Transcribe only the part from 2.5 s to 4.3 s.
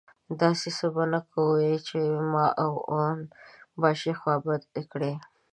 او اون باشي